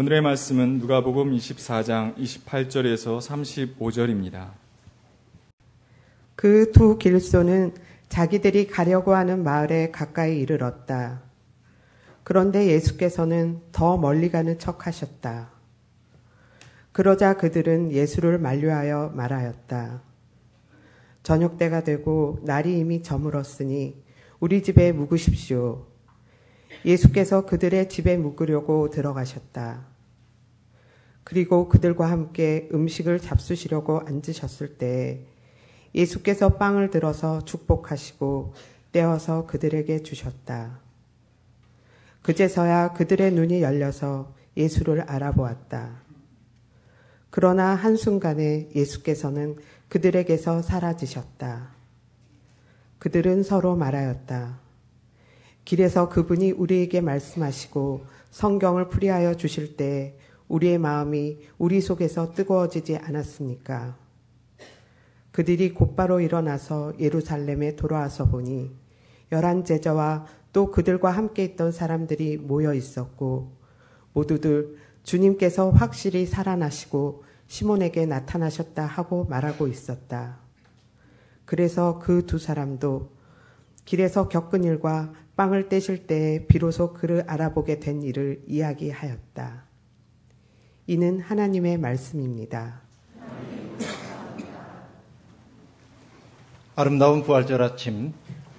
[0.00, 3.20] 오늘의 말씀은 누가복음 24장 28절에서
[3.76, 4.52] 35절입니다.
[6.36, 7.74] 그 두 길소는
[8.08, 11.20] 자기들이 가려고 하는 마을에 가까이 이르렀다.
[12.22, 15.50] 그런데 예수께서는 더 멀리 가는 척 하셨다.
[16.92, 20.00] 그러자 그들은 예수를 만류하여 말하였다.
[21.22, 24.02] 저녁 때가 되고 날이 이미 저물었으니
[24.40, 25.84] 우리 집에 묵으십시오.
[26.86, 29.89] 예수께서 그들의 집에 묵으려고 들어가셨다.
[31.30, 35.26] 그리고 그들과 함께 음식을 잡수시려고 앉으셨을 때
[35.94, 38.54] 예수께서 빵을 들어서 축복하시고
[38.90, 40.80] 떼어서 그들에게 주셨다.
[42.22, 46.02] 그제서야 그들의 눈이 열려서 예수를 알아보았다.
[47.30, 49.54] 그러나 한순간에 예수께서는
[49.88, 51.76] 그들에게서 사라지셨다.
[52.98, 54.58] 그들은 서로 말하였다.
[55.64, 60.16] 길에서 그분이 우리에게 말씀하시고 성경을 풀이하여 주실 때
[60.50, 63.96] 우리의 마음이 우리 속에서 뜨거워지지 않았습니까?
[65.30, 68.74] 그들이 곧바로 일어나서 예루살렘에 돌아와서 보니
[69.30, 73.52] 열한 제자와 또 그들과 함께 있던 사람들이 모여 있었고
[74.12, 80.40] 모두들 주님께서 확실히 살아나시고 시몬에게 나타나셨다 하고 말하고 있었다.
[81.44, 83.12] 그래서 그 두 사람도
[83.84, 89.69] 길에서 겪은 일과 빵을 떼실 때 비로소 그를 알아보게 된 일을 이야기하였다.
[90.90, 92.80] 이는 하나님의 말씀입니다.
[96.74, 98.12] 아름다운 부활절 아침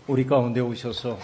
[0.08, 1.20] 우리 가운데 오셔서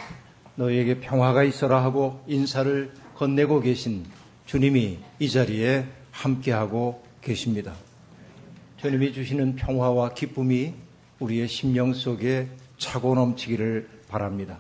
[0.56, 4.06] 너희에게 평화가 있어라 하고 인사를 건네고 계신
[4.48, 7.74] 주님이 이 자리에 함께하고 계십니다.
[8.76, 10.74] 주님이 주시는 평화와 기쁨이
[11.22, 12.50] 우리의 심령 속에
[12.80, 14.58] 차고 넘치기를 바랍니다.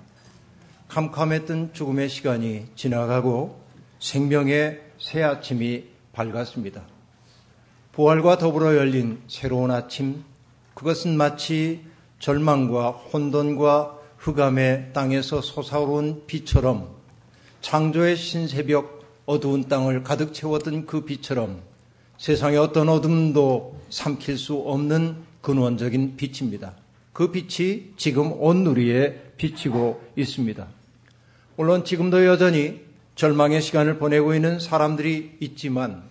[0.87, 3.59] 캄캄했던 죽음의 시간이 지나가고
[3.99, 6.81] 생명의 새 아침이 밝았습니다.
[7.91, 10.23] 부활과 더불어 열린 새로운 아침,
[10.73, 11.81] 그것은 마치
[12.19, 16.89] 절망과 혼돈과 흑암의 땅에서 솟아오른 빛처럼
[17.61, 21.61] 창조의 신새벽 어두운 땅을 가득 채웠던 그 빛처럼
[22.17, 26.73] 세상의 어떤 어둠도 삼킬 수 없는 근원적인 빛입니다.
[27.13, 30.67] 그 빛이 지금 온 누리에 비치고 있습니다.
[31.57, 36.06] 물론 지금도 여전히 절망의 시간을 보내고 있는 사람들이 있지만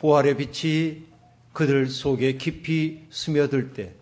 [0.00, 1.04] 부활의 빛이
[1.52, 3.92] 그들 속에 깊이 스며들 때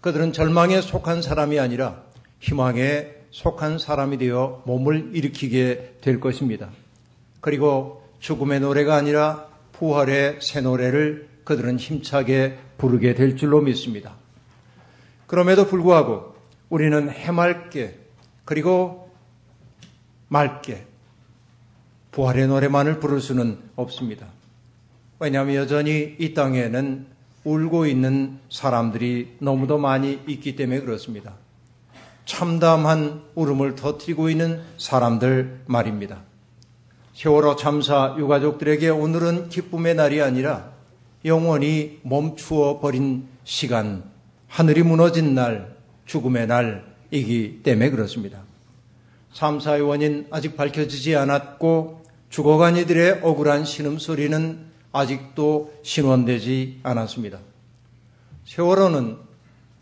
[0.00, 2.02] 그들은 절망에 속한 사람이 아니라
[2.40, 6.70] 희망에 속한 사람이 되어 몸을 일으키게 될 것입니다.
[7.40, 14.16] 그리고 죽음의 노래가 아니라 부활의 새 노래를 그들은 힘차게 부르게 될 줄로 믿습니다.
[15.26, 16.34] 그럼에도 불구하고
[16.68, 17.98] 우리는 해맑게
[18.44, 19.10] 그리고
[20.28, 20.86] 맑게
[22.10, 24.26] 부활의 노래만을 부를 수는 없습니다.
[25.22, 27.06] 왜냐하면 여전히 이 땅에는
[27.44, 31.34] 울고 있는 사람들이 너무도 많이 있기 때문에 그렇습니다.
[32.24, 36.22] 참담한 울음을 터뜨리고 있는 사람들 말입니다.
[37.14, 40.72] 세월호 참사 유가족들에게 오늘은 기쁨의 날이 아니라
[41.24, 44.02] 영원히 멈추어 버린 시간,
[44.48, 48.40] 하늘이 무너진 날, 죽음의 날이기 때문에 그렇습니다.
[49.34, 57.38] 참사의 원인 아직 밝혀지지 않았고 죽어간 이들의 억울한 신음소리는 아직도 신원되지 않았습니다.
[58.44, 59.16] 세월호는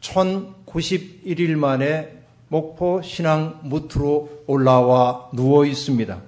[0.00, 6.20] 1091일 만에 목포 신앙 무트로 올라와 누워 있습니다.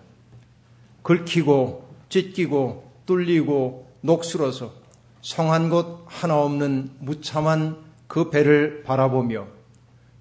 [1.02, 4.72] 긁히고 찢기고 뚫리고 녹슬어서
[5.20, 7.76] 성한 곳 하나 없는 무참한
[8.06, 9.46] 그 배를 바라보며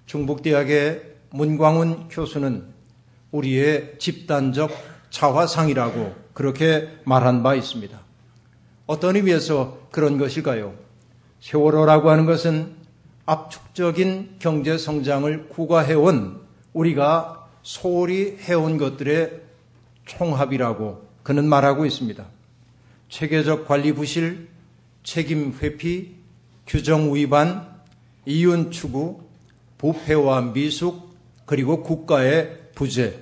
[0.06, 2.66] 중북대학의 문광훈 교수는
[3.30, 4.70] 우리의 집단적
[5.10, 8.00] 자화상이라고 그렇게 말한 바 있습니다.
[8.92, 10.74] 어떤 의미에서 그런 것일까요?
[11.40, 12.74] 세월호라고 하는 것은
[13.24, 16.42] 압축적인 경제 성장을 구가해온
[16.74, 19.40] 우리가 소홀히 해온 것들의
[20.04, 22.22] 총합이라고 그는 말하고 있습니다.
[23.08, 24.48] 체계적 관리 부실,
[25.04, 26.14] 책임 회피,
[26.66, 27.66] 규정 위반,
[28.26, 29.22] 이윤 추구,
[29.78, 33.18] 부패와 미숙, 그리고 국가의 부재.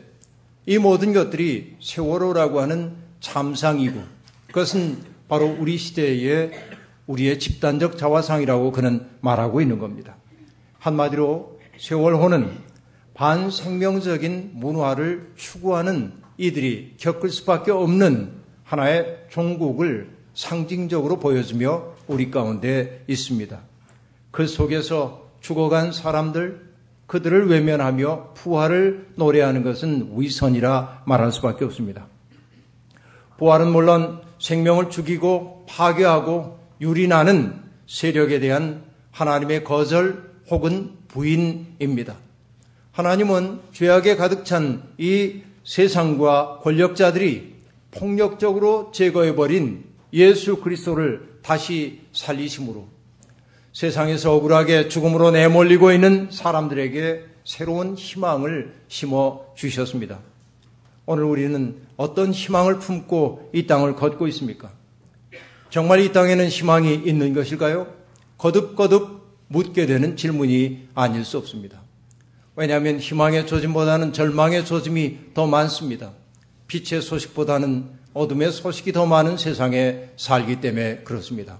[0.66, 4.02] 이 모든 것들이 세월호라고 하는 참상이고
[4.48, 6.50] 그것은 바로 우리 시대의
[7.06, 10.16] 우리의 집단적 자화상이라고 그는 말하고 있는 겁니다.
[10.80, 12.50] 한마디로 세월호는
[13.14, 18.32] 반생명적인 문화를 추구하는 이들이 겪을 수밖에 없는
[18.64, 23.60] 하나의 종국을 상징적으로 보여주며 우리 가운데 있습니다.
[24.32, 26.70] 그 속에서 죽어간 사람들,
[27.06, 32.06] 그들을 외면하며 부활을 노래하는 것은 위선이라 말할 수밖에 없습니다.
[33.38, 38.82] 부활은 물론 생명을 죽이고 파괴하고 유린하는 세력에 대한
[39.12, 42.16] 하나님의 거절 혹은 부인입니다.
[42.92, 47.54] 하나님은 죄악에 가득 찬 이 세상과 권력자들이
[47.92, 52.88] 폭력적으로 제거해버린 예수 그리스도를 다시 살리심으로
[53.72, 60.18] 세상에서 억울하게 죽음으로 내몰리고 있는 사람들에게 새로운 희망을 심어 주셨습니다.
[61.12, 64.70] 오늘 우리는 어떤 희망을 품고 이 땅을 걷고 있습니까?
[65.68, 67.88] 정말 이 땅에는 희망이 있는 것일까요?
[68.38, 71.82] 거듭거듭 묻게 되는 질문이 아닐 수 없습니다.
[72.54, 76.12] 왜냐하면 희망의 조짐보다는 절망의 조짐이 더 많습니다.
[76.68, 81.58] 빛의 소식보다는 어둠의 소식이 더 많은 세상에 살기 때문에 그렇습니다.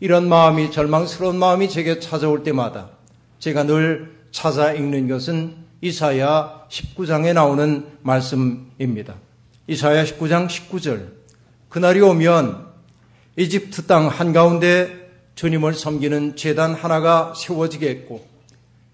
[0.00, 2.90] 이런 마음이 절망스러운 마음이 제게 찾아올 때마다
[3.38, 9.14] 제가 늘 찾아 읽는 것은 이사야 19장에 나오는 말씀입니다.
[9.68, 11.12] 이사야 19장 19절.
[11.68, 12.66] 그날이 오면
[13.36, 18.26] 이집트 땅 한가운데 주님을 섬기는 재단 하나가 세워지겠고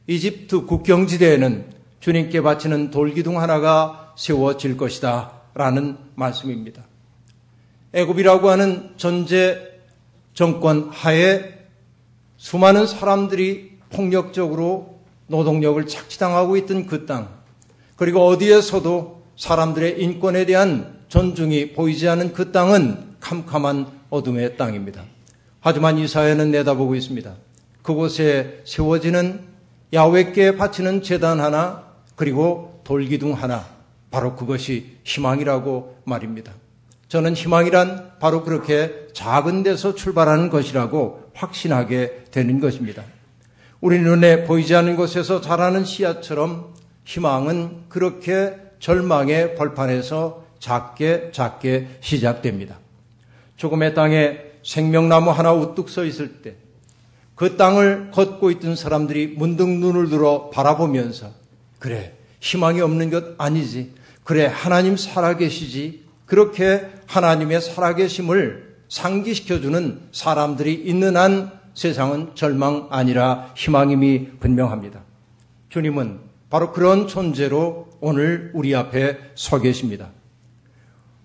[0.07, 5.33] 이집트 국경지대에는 주님께 바치는 돌기둥 하나가 세워질 것이다.
[5.55, 6.85] 라는 말씀입니다.
[7.93, 9.81] 애굽이라고 하는 전제
[10.33, 11.59] 정권 하에
[12.37, 17.40] 수많은 사람들이 폭력적으로 노동력을 착취당하고 있던 그 땅,
[18.01, 25.05] 그리고 어디에서도 사람들의 인권에 대한 존중이 보이지 않은 그 땅은 캄캄한 어둠의 땅입니다.
[25.61, 27.35] 하지만 이사야는 내다보고 있습니다.
[27.83, 29.41] 그곳에 세워지는
[29.93, 31.85] 야외께 바치는 재단 하나,
[32.17, 33.67] 그리고 돌기둥 하나,
[34.11, 36.55] 바로 그것이 희망이라고 말입니다.
[37.09, 43.05] 저는 희망이란 바로 그렇게 작은 데서 출발하는 것이라고 확신하게 되는 것입니다.
[43.83, 46.70] 우리 눈에 보이지 않는 곳에서 자라는 씨앗처럼
[47.11, 52.79] 희망은 그렇게 절망의 벌판에서 작게 작게 시작됩니다.
[53.57, 56.71] 조금의 땅에 생명나무 하나 우뚝 서 있을 때
[57.41, 61.31] 그 땅을 걷고 있던 사람들이 문득 눈을 들어 바라보면서
[61.79, 71.51] 그래 희망이 없는 것 아니지 그래 하나님 살아계시지 그렇게 하나님의 살아계심을 상기시켜주는 사람들이 있는 한
[71.73, 75.01] 세상은 절망 아니라 희망임이 분명합니다.
[75.71, 76.19] 주님은
[76.51, 80.11] 바로 그런 존재로 오늘 우리 앞에 서 계십니다.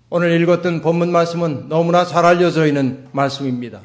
[0.08, 3.82] 오늘 읽었던 본문 말씀은 너무나 잘 알려져 있는 말씀입니다.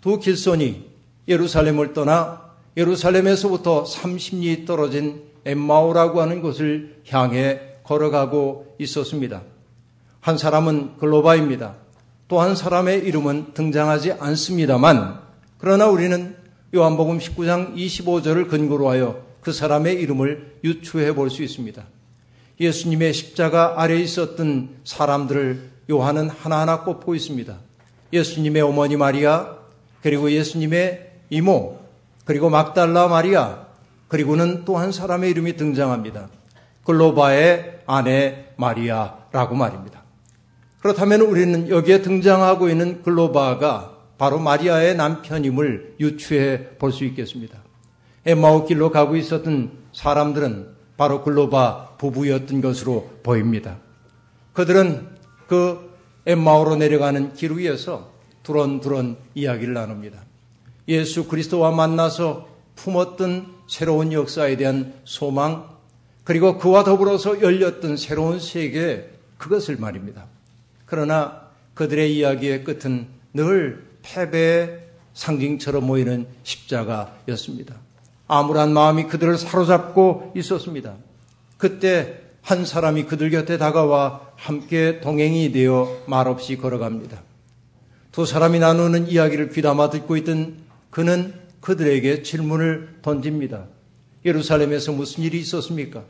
[0.00, 0.90] 두 길손이
[1.28, 9.42] 예루살렘을 떠나 예루살렘에서부터 30리 떨어진 엠마오라고 하는 곳을 향해 걸어가고 있었습니다.
[10.20, 11.76] 한 사람은 글로바입니다.
[12.28, 15.20] 또 한 사람의 이름은 등장하지 않습니다만
[15.58, 16.34] 그러나 우리는
[16.74, 21.80] 요한복음 19장 25절을 근거로 하여 그 사람의 이름을 유추해 볼 수 있습니다.
[22.58, 27.56] 예수님의 십자가 아래 있었던 사람들을 요한은 하나하나 꼽고 있습니다.
[28.12, 29.56] 예수님의 어머니 마리아,
[30.02, 31.78] 그리고 예수님의 이모,
[32.24, 33.66] 그리고 막달라 마리아,
[34.08, 36.28] 그리고는 또 한 사람의 이름이 등장합니다.
[36.82, 40.02] 글로바의 아내 마리아라고 말입니다.
[40.80, 47.65] 그렇다면 우리는 여기에 등장하고 있는 글로바가 바로 마리아의 남편임을 유추해 볼 수 있겠습니다.
[48.26, 53.78] 엠마오 길로 가고 있었던 사람들은 바로 글로바 부부였던 것으로 보입니다.
[54.52, 55.06] 그들은
[55.46, 55.94] 그
[56.26, 58.10] 엠마오로 내려가는 길 위에서
[58.42, 60.18] 두런두런 이야기를 나눕니다.
[60.88, 65.76] 예수 그리스도와 만나서 품었던 새로운 역사에 대한 소망,
[66.24, 70.26] 그리고 그와 더불어서 열렸던 새로운 세계, 그것을 말입니다.
[70.84, 74.80] 그러나 그들의 이야기의 끝은 늘 패배의
[75.14, 77.85] 상징처럼 모이는 십자가였습니다.
[78.28, 80.94] 암울한 마음이 그들을 사로잡고 있었습니다.
[81.58, 87.22] 그때 한 사람이 그들 곁에 다가와 함께 동행이 되어 말없이 걸어갑니다.
[88.12, 90.56] 두 사람이 나누는 이야기를 귀담아 듣고 있던
[90.90, 93.66] 그는 그들에게 질문을 던집니다.
[94.24, 96.04] 예루살렘에서 무슨 일이 있었습니까?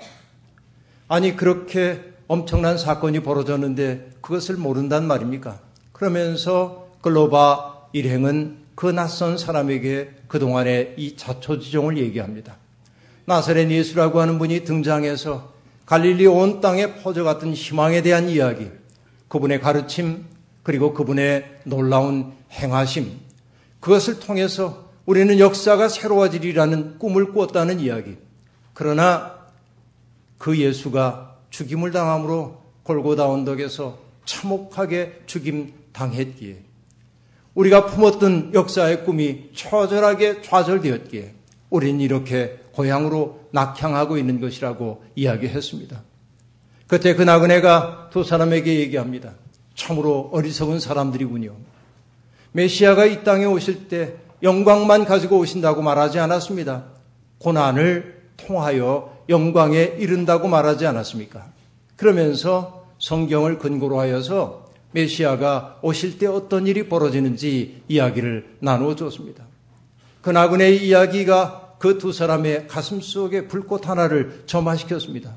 [1.09, 5.61] 아니, 그렇게 엄청난 사건이 벌어졌는데 그것을 모른단 말입니까?
[5.93, 12.59] 그러면서 글로바 일행은 그 낯선 사람에게 그동안의 이 자초지종을 얘기합니다.
[13.25, 15.53] 나사렛 예수라고 하는 분이 등장해서
[15.87, 18.71] 갈릴리 온 땅에 퍼져갔던 희망에 대한 이야기,
[19.29, 20.27] 그분의 가르침,
[20.63, 23.19] 그리고 그분의 놀라운 행하심,
[23.81, 28.17] 그것을 통해서 우리는 역사가 새로워지리라는 꿈을 꾸었다는 이야기.
[28.75, 29.47] 그러나
[30.37, 36.66] 그 예수가 죽임을 당함으로 골고다 언덕에서 참혹하게 죽임 당했기에
[37.57, 41.35] 우리가 품었던 역사의 꿈이 처절하게 좌절되었기에
[41.71, 46.03] 우리는 이렇게 고향으로 낙향하고 있는 것이라고 이야기했습니다.
[46.87, 49.33] 그때 그 나그네가 두 사람에게 얘기합니다.
[49.75, 51.55] 참으로 어리석은 사람들이군요.
[52.53, 56.85] 메시아가 이 땅에 오실 때 영광만 가지고 오신다고 말하지 않았습니다.
[57.39, 61.47] 고난을 통하여 영광에 이른다고 말하지 않았습니까?
[61.97, 64.66] 그러면서 성경을 근거로 하여서
[64.97, 69.45] 메시아가 오실 때 어떤 일이 벌어지는지 이야기를 나누어 줬습니다.
[70.23, 75.35] 그 나그네의 이야기가 그 두 사람의 가슴 속에 불꽃 하나를 점화시켰습니다.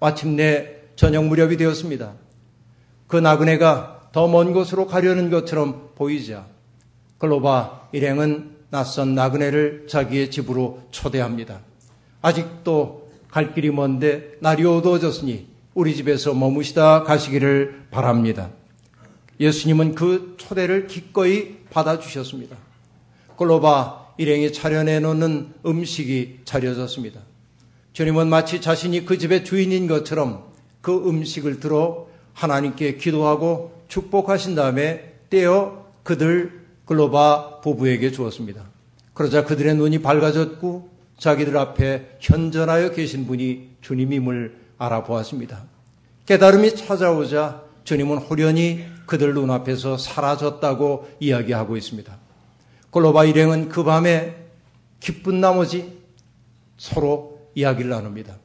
[0.00, 2.14] 마침내 저녁 무렵이 되었습니다.
[3.06, 6.46] 그 나그네가 더 먼 곳으로 가려는 것처럼 보이자
[7.18, 11.60] 글로바 일행은 낯선 나그네를 자기의 집으로 초대합니다.
[12.20, 18.50] 아직도 갈 길이 먼데 날이 어두워졌으니 우리 집에서 머무시다 가시기를 바랍니다.
[19.40, 22.56] 예수님은 그 초대를 기꺼이 받아주셨습니다.
[23.36, 27.20] 글로바 일행이 차려내 놓는 음식이 차려졌습니다.
[27.92, 30.44] 주님은 마치 자신이 그 집의 주인인 것처럼
[30.80, 38.64] 그 음식을 들어 하나님께 기도하고 축복하신 다음에 떼어 그들 글로바 부부에게 주었습니다.
[39.14, 45.64] 그러자 그들의 눈이 밝아졌고 자기들 앞에 현전하여 계신 분이 주님임을 알아보았습니다.
[46.26, 52.16] 깨달음이 찾아오자 주님은 호련히 그들 눈앞에서 사라졌다고 이야기하고 있습니다.
[52.92, 54.36] 글로바 일행은 그 밤에
[55.00, 55.98] 기쁜 나머지
[56.76, 58.36] 서로 이야기를 나눕니다.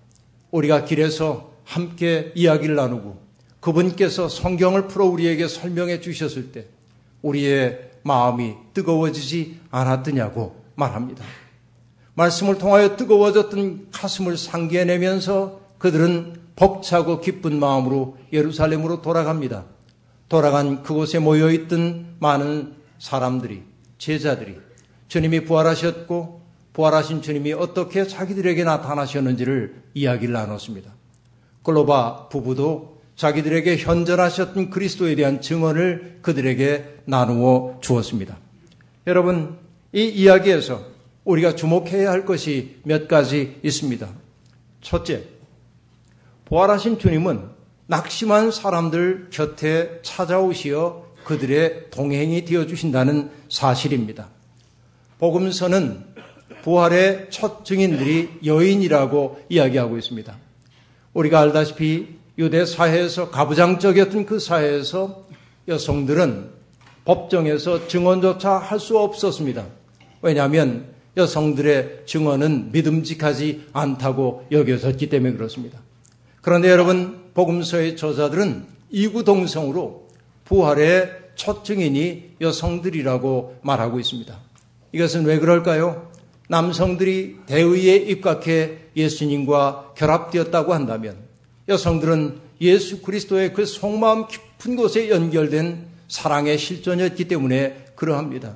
[0.51, 3.21] 우리가 길에서 함께 이야기를 나누고
[3.59, 6.65] 그분께서 성경을 풀어 우리에게 설명해 주셨을 때
[7.21, 11.25] 우리의 마음이 뜨거워지지 않았더냐고 말합니다.
[12.15, 19.72] 말씀을 통하여 뜨거워졌던 가슴을 상기해내면서 그들은 벅차고 기쁜 마음으로 예루살렘으로 돌아갑니다.
[20.33, 23.61] 돌아간 그곳에 모여 있던 많은 사람들이,
[23.99, 24.57] 제자들이
[25.07, 26.41] 주님이 부활하셨고
[26.73, 30.91] 부활하신 주님이 어떻게 자기들에게 나타나셨는지를 이야기를 나눴습니다.
[31.61, 38.35] 글로바 부부도 자기들에게 현존하셨던 그리스도에 대한 증언을 그들에게 나누어 주었습니다.
[39.05, 39.59] 여러분,
[39.91, 40.83] 이 이야기에서
[41.25, 44.09] 우리가 주목해야 할 것이 몇 가지 있습니다.
[44.81, 45.25] 첫째,
[46.45, 47.53] 부활하신 주님은
[47.87, 54.29] 낙심한 사람들 곁에 찾아오시어 그들의 동행이 되어 주신다는 사실입니다.
[55.19, 56.03] 복음서는
[56.63, 60.37] 부활의 첫 증인들이 여인이라고 이야기하고 있습니다.
[61.13, 65.23] 우리가 알다시피 유대 사회에서 가부장적이었던 그 사회에서
[65.67, 66.51] 여성들은
[67.05, 69.65] 법정에서 증언조차 할 수 없었습니다.
[70.21, 75.79] 왜냐하면 여성들의 증언은 믿음직하지 않다고 여겨졌기 때문에 그렇습니다.
[76.41, 80.07] 그런데 여러분, 복음서의 저자들은 이구동성으로
[80.45, 84.37] 부활의 첫 증인이 여성들이라고 말하고 있습니다.
[84.91, 86.11] 이것은 왜 그럴까요?
[86.49, 91.17] 남성들이 대의에 입각해 예수님과 결합되었다고 한다면
[91.67, 98.55] 여성들은 예수 그리스도의 그 속마음 깊은 곳에 연결된 사랑의 실존이었기 때문에 그러합니다.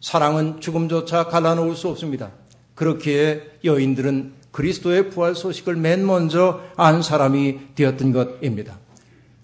[0.00, 2.32] 사랑은 죽음조차 갈라놓을 수 없습니다.
[2.74, 8.78] 그렇기에 여인들은 그리스도의 부활 소식을 맨 먼저 안 사람이 되었던 것입니다.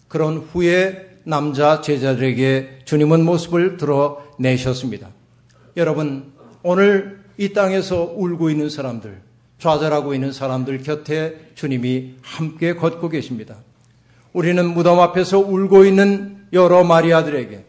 [0.07, 5.09] 그런 후에 남자 제자들에게 주님은 모습을 드러내셨습니다.
[5.77, 9.21] 여러분, 오늘 이 땅에서 울고 있는 사람들,
[9.59, 13.57] 좌절하고 있는 사람들 곁에 주님이 함께 걷고 계십니다.
[14.33, 17.65] 우리는 무덤 앞에서 울고 있는 여러 마리아들에게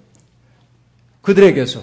[1.23, 1.81] 그들에게서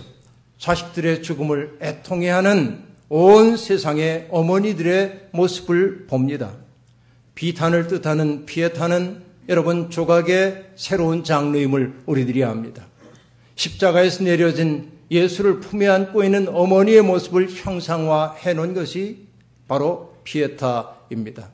[0.58, 6.52] 자식들의 죽음을 애통해하는 온 세상의 어머니들의 모습을 봅니다.
[7.34, 12.86] 비탄을 뜻하는 피에타는 여러분 조각의 새로운 장르임을 우리들이 압니다.
[13.54, 19.26] 십자가에서 내려진 예수를 품에 안고 있는 어머니의 모습을 형상화해 놓은 것이
[19.66, 21.48] 바로 피에타입니다.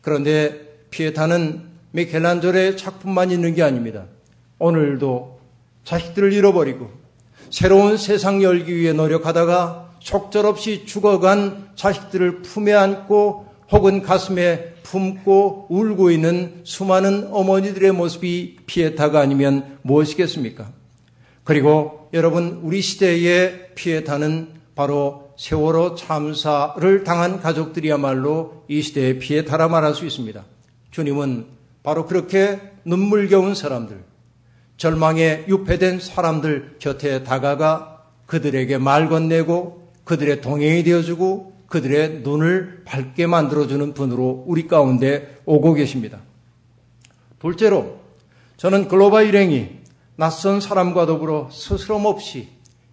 [0.00, 4.06] 그런데 피에타는 미켈란조의 작품만 있는 게 아닙니다.
[4.58, 5.38] 오늘도
[5.84, 6.90] 자식들을 잃어버리고
[7.50, 16.60] 새로운 세상 열기 위해 노력하다가 속절없이 죽어간 자식들을 품에 안고 혹은 가슴에 품고 울고 있는
[16.64, 20.70] 수많은 어머니들의 모습이 피에타가 아니면 무엇이겠습니까?
[21.42, 30.04] 그리고 여러분 우리 시대의 피에타는 바로 세월호 참사를 당한 가족들이야말로 이 시대의 피에타라 말할 수
[30.04, 30.44] 있습니다.
[30.90, 31.46] 주님은
[31.82, 34.04] 바로 그렇게 눈물겨운 사람들,
[34.76, 43.94] 절망에 유폐된 사람들 곁에 다가가 그들에게 말 건네고 그들의 동행이 되어주고 그들의 눈을 밝게 만들어주는
[43.94, 46.20] 분으로 우리 가운데 오고 계십니다.
[47.38, 47.98] 둘째로
[48.56, 49.70] 저는 글로벌 일행이
[50.16, 52.48] 낯선 사람과 더불어 스스럼 없이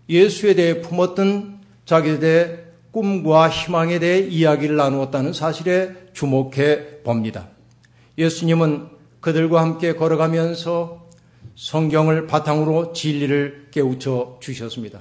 [0.09, 7.49] 예수에 대해 품었던 자기들의 꿈과 희망에 대해 이야기를 나누었다는 사실에 주목해 봅니다.
[8.17, 8.89] 예수님은
[9.21, 11.07] 그들과 함께 걸어가면서
[11.55, 14.99] 성경을 바탕으로 진리를 깨우쳐 주셨습니다.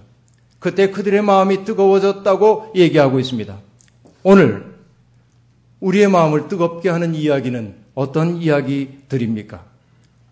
[0.61, 3.59] 그때 그들의 마음이 뜨거워졌다고 얘기하고 있습니다.
[4.23, 4.75] 오늘
[5.81, 9.65] 우리의 마음을 뜨겁게 하는 이야기는 어떤 이야기들입니까?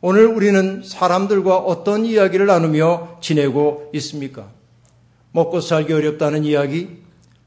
[0.00, 4.50] 오늘 우리는 사람들과 어떤 이야기를 나누며 지내고 있습니까?
[5.32, 6.99] 먹고 살기 어렵다는 이야기,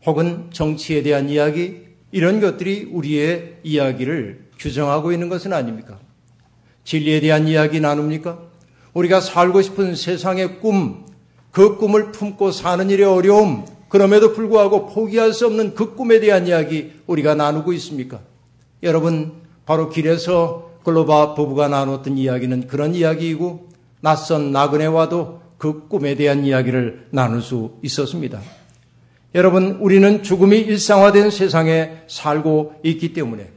[0.05, 6.00] 혹은 정치에 대한 이야기, 이런 것들이 우리의 이야기를 규정하고 있는 것은 아닙니까?
[6.83, 8.39] 진리에 대한 이야기 나눕니까?
[8.93, 11.05] 우리가 살고 싶은 세상의 꿈,
[11.51, 16.93] 그 꿈을 품고 사는 일의 어려움, 그럼에도 불구하고 포기할 수 없는 그 꿈에 대한 이야기
[17.08, 18.22] 우리가 나누고 있습니까?
[18.84, 19.34] 여러분,
[19.65, 23.67] 바로 길에서 글로바 부부가 나눴던 이야기는 그런 이야기이고,
[24.00, 28.41] 낯선 나그네 와도 그 꿈에 대한 이야기를 나눌 수 있었습니다.
[29.36, 33.50] 여러분, 우리는 죽음이 일상화된 세상에 살고 있기 때문에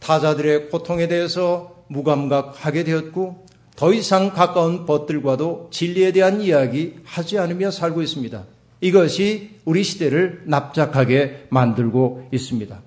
[0.00, 3.46] 타자들의 고통에 대해서 무감각하게 되었고
[3.80, 8.44] 더 이상 가까운 벗들과도 진리에 대한 이야기 하지 않으며 살고 있습니다.
[8.82, 12.78] 이것이 우리 시대를 납작하게 만들고 있습니다.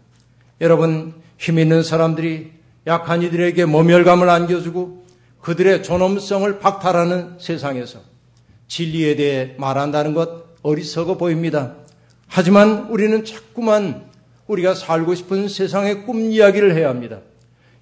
[0.61, 2.51] 여러분, 힘 있는 사람들이
[2.85, 5.03] 약한 이들에게 모멸감을 안겨주고
[5.41, 7.97] 그들의 존엄성을 박탈하는 세상에서
[8.67, 11.73] 진리에 대해 말한다는 것 어리석어 보입니다.
[12.27, 14.03] 하지만 우리는 자꾸만
[14.45, 17.21] 우리가 살고 싶은 세상의 꿈 이야기를 해야 합니다.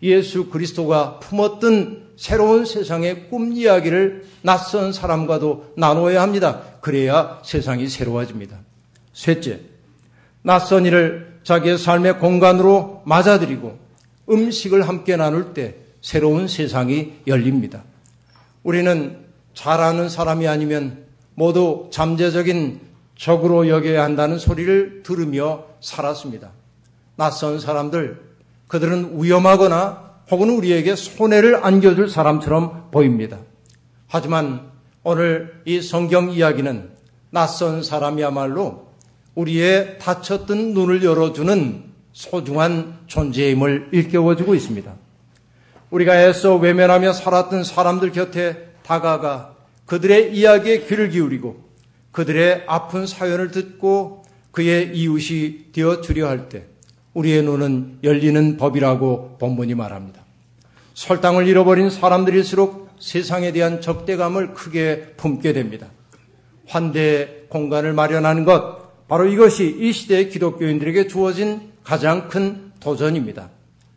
[0.01, 6.61] 예수 그리스도가 품었던 새로운 세상의 꿈 이야기를 낯선 사람과도 나누어야 합니다.
[6.81, 8.59] 그래야 세상이 새로워집니다.
[9.13, 9.61] 셋째,
[10.41, 13.77] 낯선 일을 자기의 삶의 공간으로 맞아들이고
[14.29, 17.83] 음식을 함께 나눌 때 새로운 세상이 열립니다.
[18.63, 19.17] 우리는
[19.53, 21.05] 잘 아는 사람이 아니면
[21.35, 22.79] 모두 잠재적인
[23.15, 26.51] 적으로 여겨야 한다는 소리를 들으며 살았습니다.
[27.15, 28.30] 낯선 사람들,
[28.71, 33.39] 그들은 위험하거나 혹은 우리에게 손해를 안겨줄 사람처럼 보입니다.
[34.07, 34.71] 하지만
[35.03, 36.89] 오늘 이 성경 이야기는
[37.31, 38.87] 낯선 사람이야말로
[39.35, 44.95] 우리의 닫혔던 눈을 열어주는 소중한 존재임을 일깨워주고 있습니다.
[45.89, 51.61] 우리가 애써 외면하며 살았던 사람들 곁에 다가가 그들의 이야기에 귀를 기울이고
[52.13, 56.70] 그들의 아픈 사연을 듣고 그의 이웃이 되어 주려 할 때
[57.13, 60.21] 우리의 눈은 열리는 법이라고 본문이 말합니다.
[60.93, 65.87] 설탕을 잃어버린 사람들일수록 세상에 대한 적대감을 크게 품게 됩니다.
[66.67, 73.49] 환대 공간을 마련하는 것, 바로 이것이 이 시대의 기독교인들에게 주어진 가장 큰 도전입니다.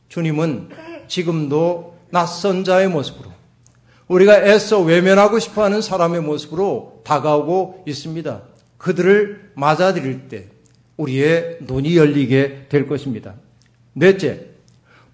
[0.08, 0.70] 주님은
[1.06, 3.30] 지금도 낯선 자의 모습으로
[4.08, 8.42] 우리가 애써 외면하고 싶어 하는 사람의 모습으로 다가오고 있습니다.
[8.78, 10.48] 그들을 맞아들일 때
[10.96, 13.34] 우리의 눈이 열리게 될 것입니다.
[13.92, 14.46] 넷째,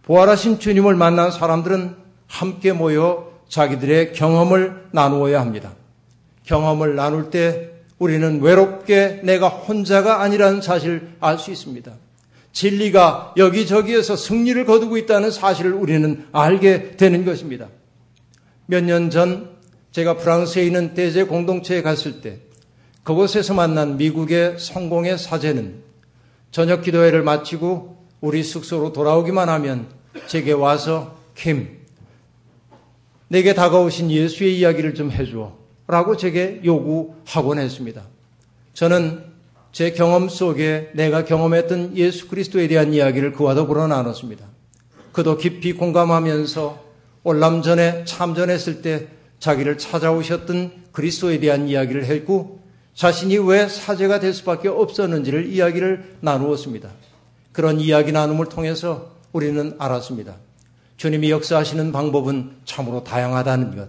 [0.03, 1.95] 부활하신 주님을 만난 사람들은
[2.27, 5.73] 함께 모여 자기들의 경험을 나누어야 합니다.
[6.45, 11.93] 경험을 나눌 때 우리는 외롭게 내가 혼자가 아니라는 사실을 알 수 있습니다.
[12.53, 17.69] 진리가 여기저기에서 승리를 거두고 있다는 사실을 우리는 알게 되는 것입니다.
[18.67, 19.51] 몇 년 전
[19.93, 22.39] 제가 프랑스에 있는 대제 공동체에 갔을 때
[23.03, 25.83] 그곳에서 만난 미국의 성공의 사제는
[26.51, 29.89] 저녁 기도회를 마치고 우리 숙소로 돌아오기만 하면
[30.27, 31.79] 제게 와서 킴,
[33.29, 35.53] 내게 다가오신 예수의 이야기를 좀 해줘.
[35.87, 38.03] 라고 제게 요구하곤 했습니다.
[38.75, 39.25] 저는
[39.73, 44.47] 제 경험 속에 내가 경험했던 예수 그리스도에 대한 이야기를 그와 더불어 나눴습니다.
[45.13, 46.85] 그도 깊이 공감하면서
[47.23, 49.09] 올람 전에 참전했을 때
[49.39, 52.60] 자기를 찾아오셨던 그리스도에 대한 이야기를 했고
[53.01, 56.91] 자신이 왜 사제가 될 수밖에 없었는지를 이야기를 나누었습니다.
[57.51, 60.35] 그런 이야기 나눔을 통해서 우리는 알았습니다.
[60.99, 63.89] 주님이 역사하시는 방법은 참으로 다양하다는 것.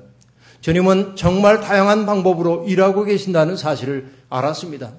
[0.61, 4.93] 주님은 정말 다양한 방법으로 일하고 계신다는 사실을 알았습니다.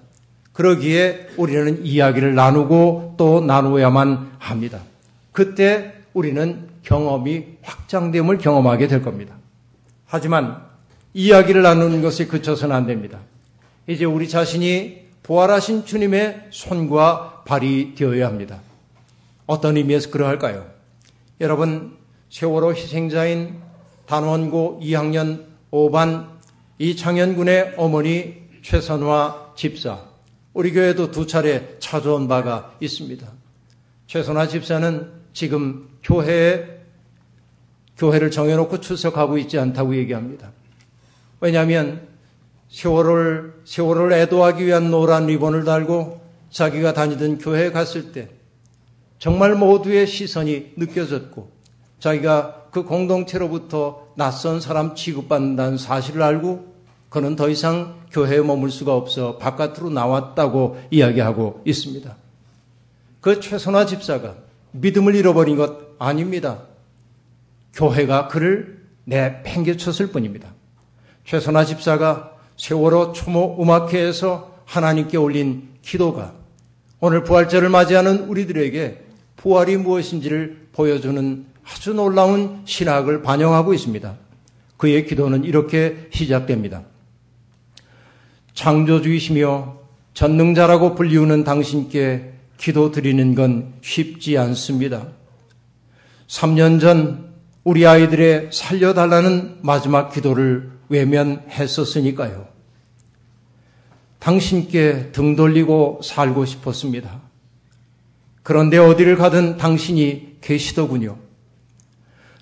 [0.52, 4.80] 그러기에 우리는 이야기를 나누고 또 나누어야만 합니다.
[5.32, 9.36] 그때 우리는 경험이 확장됨을 경험하게 될 겁니다.
[10.04, 10.58] 하지만
[11.14, 13.20] 이야기를 나누는 것에 그쳐서는 안 됩니다.
[13.86, 18.60] 이제 우리 자신이 부활하신 주님의 손과 발이 되어야 합니다.
[19.46, 20.70] 어떤 의미에서 그러할까요?
[21.40, 21.96] 여러분,
[22.30, 23.60] 세월호 희생자인
[24.06, 26.28] 단원고 2학년 5반
[26.78, 30.04] 이창현군의 어머니 최선화 집사,
[30.54, 33.26] 우리 교회도 두 차례 찾아온 바가 있습니다.
[34.06, 36.82] 최선화 집사는 지금 교회에
[37.96, 40.52] 교회를 정해놓고 출석하고 있지 않다고 얘기합니다.
[41.40, 42.11] 왜냐하면
[42.72, 48.30] 세월을, 세월을 애도하기 위한 노란 리본을 달고 자기가 다니던 교회에 갔을 때
[49.18, 51.52] 정말 모두의 시선이 느껴졌고
[52.00, 56.72] 자기가 그 공동체로부터 낯선 사람 취급받는다는 사실을 알고
[57.10, 62.16] 그는 더 이상 교회에 머물 수가 없어 바깥으로 나왔다고 이야기하고 있습니다.
[63.20, 64.36] 그 최선화 집사가
[64.72, 66.62] 믿음을 잃어버린 것 아닙니다.
[67.74, 70.54] 교회가 그를 내팽개쳤을 뿐입니다.
[71.26, 72.31] 최선화 집사가
[72.62, 76.32] 세월호 초모 음악회에서 하나님께 올린 기도가
[77.00, 79.00] 오늘 부활절을 맞이하는 우리들에게
[79.34, 84.16] 부활이 무엇인지를 보여주는 아주 놀라운 신학을 반영하고 있습니다.
[84.76, 86.84] 그의 기도는 이렇게 시작됩니다.
[88.54, 89.78] 창조주이시며
[90.14, 95.08] 전능자라고 불리우는 당신께 기도 드리는 건 쉽지 않습니다.
[96.28, 97.32] 3년 전
[97.64, 102.51] 우리 아이들의 살려달라는 마지막 기도를 외면했었으니까요.
[104.22, 107.20] 당신께 등 돌리고 살고 싶었습니다.
[108.44, 111.16] 그런데 어디를 가든 당신이 계시더군요.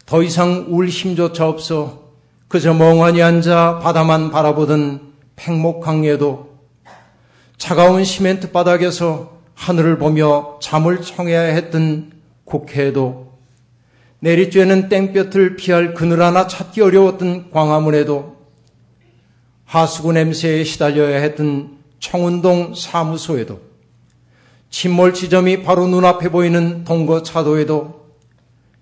[0.04, 2.10] 더 이상 울 힘조차 없어
[2.48, 6.50] 그저 멍하니 앉아 바다만 바라보던 팽목항에도
[7.56, 12.12] 차가운 시멘트 바닥에서 하늘을 보며 잠을 청해야 했던
[12.44, 13.38] 국회에도
[14.22, 18.39] 내리쬐는 땡볕을 피할 그늘 하나 찾기 어려웠던 광화문에도
[19.70, 23.60] 하수구 냄새에 시달려야 했던 청운동 사무소에도
[24.68, 28.04] 침몰 지점이 바로 눈앞에 보이는 동거 차도에도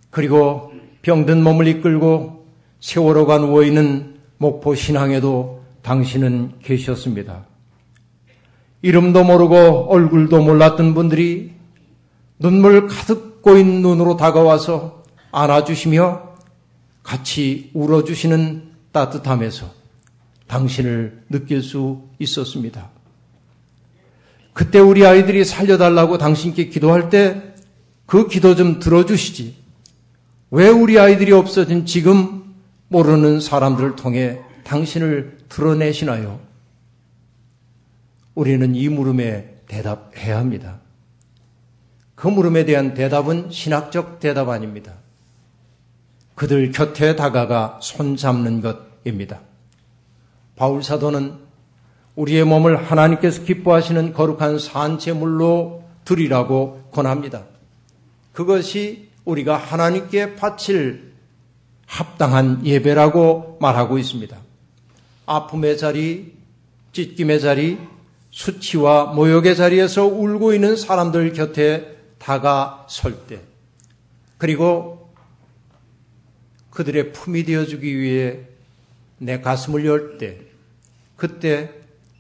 [0.09, 0.73] 그리고
[1.03, 2.47] 병든 몸을 이끌고
[2.81, 7.45] 세월호가 누워있는 목포 신항에도 당신은 계셨습니다.
[8.81, 11.53] 이름도 모르고 얼굴도 몰랐던 분들이
[12.39, 16.23] 눈물 가득 고인 눈으로 다가와서 안아주시며
[17.03, 19.78] 같이 울어주시는 따뜻함에서
[20.49, 22.91] 당신을 느낄 수 있었습니다.
[24.53, 27.49] 그때 우리 아이들이 살려달라고 당신께 기도할 때
[28.09, 29.55] 그 기도 좀 들어주시지.
[30.51, 32.55] 왜 우리 아이들이 없어진 지금
[32.89, 36.41] 모르는 사람들을 통해 당신을 드러내시나요?
[38.35, 40.81] 우리는 이 물음에 대답해야 합니다.
[42.15, 44.95] 그 물음에 대한 대답은 신학적 대답 아닙니다.
[46.35, 49.41] 그들 곁에 다가가 손 잡는 것입니다.
[50.59, 51.39] 바울 사도는
[52.17, 57.45] 우리의 몸을 하나님께서 기뻐하시는 거룩한 산채물로 드리라고 권합니다.
[58.33, 61.13] 그것이 우리가 하나님께 바칠
[61.87, 64.37] 합당한 예배라고 말하고 있습니다.
[65.27, 66.35] 아픔의 자리,
[66.93, 67.79] 찢김의 자리,
[68.31, 73.41] 수치와 모욕의 자리에서 울고 있는 사람들 곁에 다가설 때,
[74.39, 75.13] 그리고
[76.71, 78.41] 그들의 품이 되어주기 위해
[79.19, 80.48] 내 가슴을 열 때,
[81.19, 81.71] 그때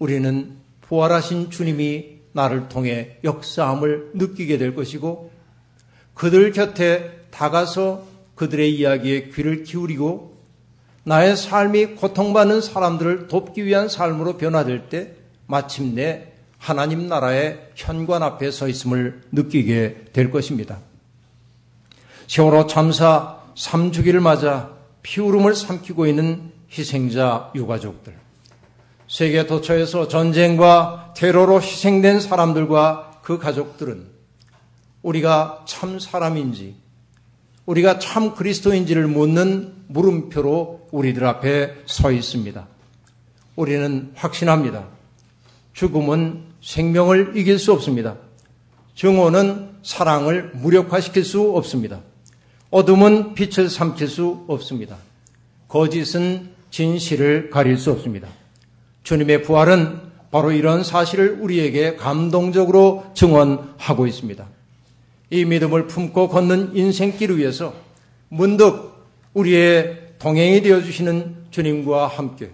[0.00, 5.30] 우리는 부활하신 주님이 나를 통해 역사함을 느끼게 될 것이고,
[6.14, 10.37] 그들 곁에 다가서 그들의 이야기에 귀를 기울이고,
[11.04, 15.14] 나의 삶이 고통받는 사람들을 돕기 위한 삶으로 변화될 때,
[15.46, 20.78] 마침내 하나님 나라의 현관 앞에 서 있음을 느끼게 될 것입니다.
[22.26, 28.27] 세월호 참사 3주기를 맞아 피울음을 삼키고 있는 희생자 유가족들.
[29.09, 34.07] 세계 도처에서 전쟁과 테러로 희생된 사람들과 그 가족들은
[35.03, 36.75] 우리가 참 사람인지,
[37.64, 42.66] 우리가 참 그리스도인지를 묻는 물음표로 우리들 앞에 서 있습니다.
[43.57, 44.87] 우리는 확신합니다.
[45.73, 48.16] 죽음은 생명을 이길 수 없습니다.
[48.94, 52.01] 증오는 사랑을 무력화시킬 수 없습니다.
[52.71, 54.97] 어둠은 빛을 삼킬 수 없습니다.
[55.68, 58.29] 거짓은 진실을 가릴 수 없습니다.
[59.09, 64.47] 주님의 부활은 바로 이런 사실을 우리에게 감동적으로 증언하고 있습니다.
[65.31, 67.73] 이 믿음을 품고 걷는 인생길 위에서
[68.29, 68.92] 문득
[69.33, 72.51] 우리의 동행이 되어주시는 주님과 함께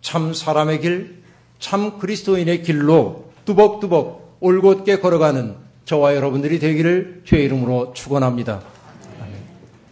[0.00, 1.22] 참 사람의 길,
[1.60, 5.54] 참 그리스도인의 길로 뚜벅뚜벅 올곧게 걸어가는
[5.84, 8.62] 저와 여러분들이 되기를 주의 이름으로 축원합니다.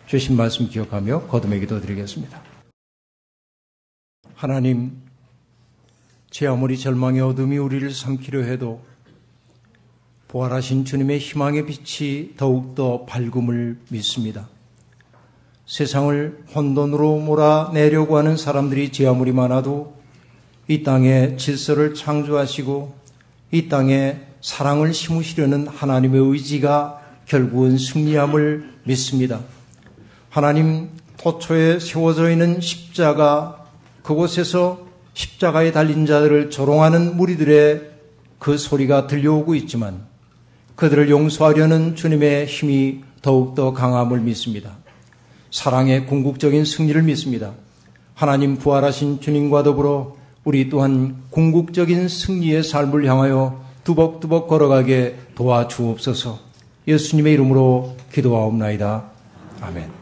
[0.08, 2.42] 주신 말씀 기억하며 거듭의 기도 드리겠습니다.
[4.34, 5.01] 하나님,
[6.32, 8.80] 제 아무리 절망의 어둠이 우리를 삼키려 해도
[10.28, 14.48] 부활하신 주님의 희망의 빛이 더욱더 밝음을 믿습니다.
[15.66, 19.94] 세상을 혼돈으로 몰아내려고 하는 사람들이 제 아무리 많아도
[20.68, 22.94] 이 땅에 질서를 창조하시고
[23.50, 29.40] 이 땅에 사랑을 심으시려는 하나님의 의지가 결국은 승리함을 믿습니다.
[30.30, 33.66] 하나님 토초에 세워져 있는 십자가
[34.02, 37.90] 그곳에서 십자가에 달린 자들을 조롱하는 무리들의
[38.38, 40.04] 그 소리가 들려오고 있지만
[40.74, 44.78] 그들을 용서하려는 주님의 힘이 더욱더 강함을 믿습니다.
[45.50, 47.52] 사랑의 궁극적인 승리를 믿습니다.
[48.14, 56.38] 하나님 부활하신 주님과 더불어 우리 또한 궁극적인 승리의 삶을 향하여 두벅두벅 걸어가게 도와주옵소서
[56.88, 59.04] 예수님의 이름으로 기도하옵나이다.
[59.60, 60.01] 아멘.